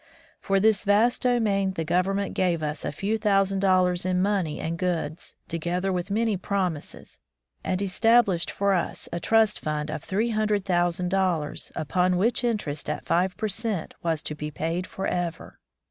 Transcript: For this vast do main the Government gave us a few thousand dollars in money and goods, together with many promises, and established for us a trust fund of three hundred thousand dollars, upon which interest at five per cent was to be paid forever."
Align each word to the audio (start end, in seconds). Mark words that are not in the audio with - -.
For 0.39 0.59
this 0.59 0.83
vast 0.83 1.21
do 1.21 1.39
main 1.39 1.73
the 1.73 1.85
Government 1.85 2.33
gave 2.33 2.63
us 2.63 2.83
a 2.83 2.91
few 2.91 3.19
thousand 3.19 3.59
dollars 3.59 4.03
in 4.03 4.19
money 4.19 4.59
and 4.59 4.79
goods, 4.79 5.35
together 5.47 5.93
with 5.93 6.09
many 6.09 6.37
promises, 6.37 7.19
and 7.63 7.79
established 7.83 8.49
for 8.49 8.73
us 8.73 9.07
a 9.13 9.19
trust 9.19 9.59
fund 9.59 9.91
of 9.91 10.03
three 10.03 10.31
hundred 10.31 10.65
thousand 10.65 11.09
dollars, 11.09 11.71
upon 11.75 12.17
which 12.17 12.43
interest 12.43 12.89
at 12.89 13.05
five 13.05 13.37
per 13.37 13.47
cent 13.47 13.93
was 14.01 14.23
to 14.23 14.33
be 14.33 14.49
paid 14.49 14.87
forever." 14.87 15.59